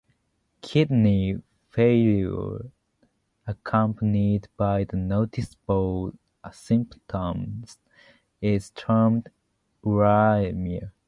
Kidney 0.63 1.43
failure 1.69 2.71
accompanied 3.45 4.47
by 4.57 4.83
noticeable 4.91 6.17
symptoms 6.51 7.77
is 8.41 8.71
termed 8.71 9.29
uraemia. 9.85 10.91